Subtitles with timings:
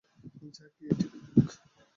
[0.55, 1.49] যা গিয়ে টিভি দেখ।